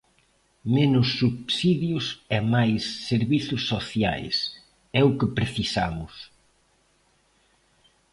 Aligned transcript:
Menos 0.75 1.07
subsidios 1.19 2.05
e 2.35 2.39
mais 2.53 2.81
servizos 3.09 3.61
sociais, 3.71 4.35
é 4.99 5.01
o 5.09 5.15
que 5.19 5.27
precisamos 5.37 6.13